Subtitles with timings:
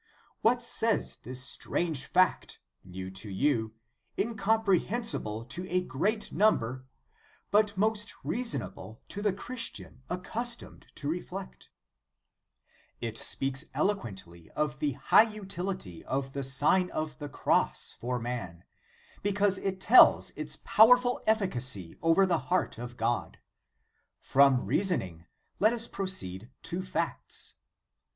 [0.41, 3.75] What says this strange fact, new to you,
[4.17, 6.87] incomprehen sible to a great number,
[7.51, 11.69] but most reasonable to the Christian accustomed to reflect?
[12.99, 16.33] It 129 130 The Sign of the Cross speaks eloquently of the high utility of
[16.33, 18.63] the Sign of the Cross for man,
[19.21, 23.37] because it tells its powerful efficacy over the heart of God.
[24.19, 25.27] From reasoning,
[25.59, 27.53] let us proceed to facts.